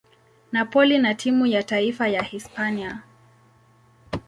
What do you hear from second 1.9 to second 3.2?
ya Hispania.